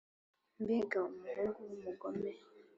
[0.61, 2.29] Mbega umuhungo w’umugome